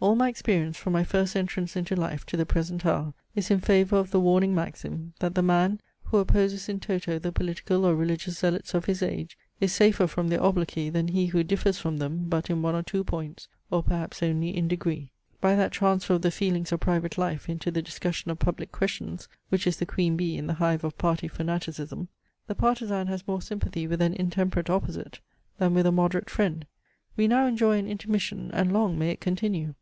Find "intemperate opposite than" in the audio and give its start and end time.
24.12-25.72